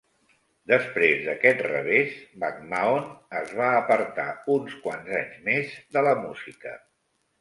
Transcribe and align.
Després 0.69 1.19
d'aquest 1.25 1.59
revés, 1.67 2.15
McMahon 2.39 3.05
es 3.43 3.53
va 3.61 3.69
apartar 3.83 4.27
uns 4.55 4.79
quants 4.87 5.13
anys 5.23 5.37
més 5.51 5.77
de 5.99 6.05
la 6.09 6.17
música. 6.27 6.75